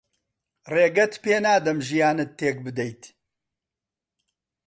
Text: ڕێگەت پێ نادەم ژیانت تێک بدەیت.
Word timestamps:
ڕێگەت 0.73 1.13
پێ 1.23 1.35
نادەم 1.45 1.79
ژیانت 1.87 2.31
تێک 2.39 2.57
بدەیت. 2.65 3.01